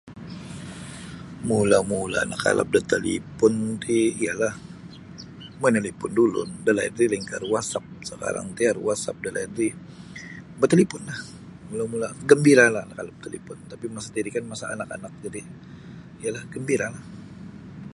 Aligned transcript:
Mula-mula 1.47 2.21
nakalap 2.31 2.67
da 2.75 2.81
talipun 2.93 3.53
ti 3.83 3.95
iyalah 4.21 4.53
manalipun 5.61 6.11
da 6.15 6.21
ulun 6.27 6.49
da 6.65 6.71
laid 6.77 6.93
ri 6.99 7.05
lain 7.11 7.25
ka 7.29 7.41
da 7.41 7.47
WhatsApp 7.53 7.85
sekarang 8.09 8.47
ti 8.55 8.61
aru 8.69 8.81
WhatsApp 8.87 9.17
da 9.23 9.29
laid 9.35 9.53
ri 9.59 9.67
betalipunlah 10.59 11.19
mula-mula 11.69 12.07
gembiralah 12.29 12.83
nakalap 12.87 13.15
da 13.17 13.25
talipun 13.27 13.57
tapi 13.71 13.85
masa 13.93 14.07
tati 14.09 14.19
ri 14.25 14.31
kan 14.35 14.45
anak-anak 14.75 15.13
jadi 15.23 15.41
yalah 16.23 16.43
gembiralah 16.53 17.03